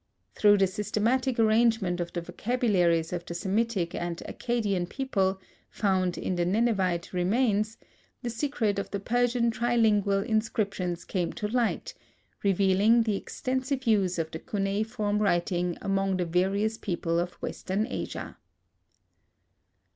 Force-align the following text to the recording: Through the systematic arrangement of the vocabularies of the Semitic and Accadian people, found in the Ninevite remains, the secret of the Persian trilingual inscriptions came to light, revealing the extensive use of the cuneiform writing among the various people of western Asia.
Through 0.33 0.57
the 0.57 0.65
systematic 0.65 1.37
arrangement 1.37 1.99
of 1.99 2.11
the 2.11 2.21
vocabularies 2.21 3.13
of 3.13 3.23
the 3.23 3.35
Semitic 3.35 3.93
and 3.93 4.17
Accadian 4.27 4.89
people, 4.89 5.39
found 5.69 6.17
in 6.17 6.33
the 6.37 6.43
Ninevite 6.43 7.13
remains, 7.13 7.77
the 8.23 8.31
secret 8.31 8.79
of 8.79 8.89
the 8.89 8.99
Persian 8.99 9.51
trilingual 9.51 10.25
inscriptions 10.25 11.05
came 11.05 11.31
to 11.33 11.47
light, 11.47 11.93
revealing 12.41 13.03
the 13.03 13.15
extensive 13.15 13.85
use 13.85 14.17
of 14.17 14.31
the 14.31 14.39
cuneiform 14.39 15.19
writing 15.19 15.77
among 15.83 16.17
the 16.17 16.25
various 16.25 16.79
people 16.79 17.19
of 17.19 17.33
western 17.33 17.85
Asia. 17.85 18.37